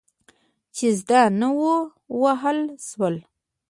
[0.75, 1.75] چې زده نه وو،
[2.17, 3.15] ووهل شول.